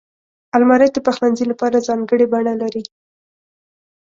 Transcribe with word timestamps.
الماري 0.55 0.87
د 0.93 0.97
پخلنځي 1.07 1.45
لپاره 1.51 1.85
ځانګړې 1.87 2.25
بڼه 2.33 2.53
لري 2.61 2.83